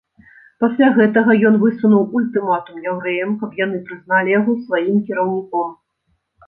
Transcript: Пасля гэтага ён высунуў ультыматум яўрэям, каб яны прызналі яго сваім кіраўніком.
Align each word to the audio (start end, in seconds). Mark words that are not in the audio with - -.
Пасля 0.63 0.87
гэтага 0.95 1.35
ён 1.49 1.59
высунуў 1.65 2.03
ультыматум 2.21 2.81
яўрэям, 2.93 3.39
каб 3.43 3.51
яны 3.65 3.85
прызналі 3.91 4.37
яго 4.39 4.61
сваім 4.67 4.97
кіраўніком. 5.11 5.69